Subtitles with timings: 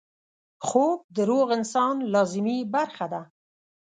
[0.67, 3.21] خوب د روغ انسان لازمي برخه ده